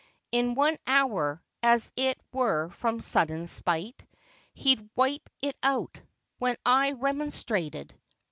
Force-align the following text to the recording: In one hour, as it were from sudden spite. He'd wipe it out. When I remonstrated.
In 0.31 0.55
one 0.55 0.77
hour, 0.87 1.43
as 1.61 1.91
it 1.95 2.19
were 2.33 2.69
from 2.71 3.01
sudden 3.01 3.45
spite. 3.45 4.03
He'd 4.55 4.89
wipe 4.95 5.29
it 5.43 5.55
out. 5.61 6.01
When 6.39 6.55
I 6.65 6.93
remonstrated. 6.93 7.93